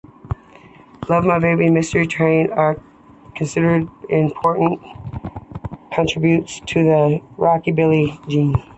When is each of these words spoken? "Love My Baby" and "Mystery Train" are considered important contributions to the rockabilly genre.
"Love 1.11 1.25
My 1.25 1.37
Baby" 1.37 1.65
and 1.67 1.75
"Mystery 1.75 2.07
Train" 2.07 2.51
are 2.53 2.81
considered 3.35 3.87
important 4.09 4.81
contributions 5.93 6.59
to 6.71 6.83
the 6.83 7.21
rockabilly 7.37 8.19
genre. 8.27 8.65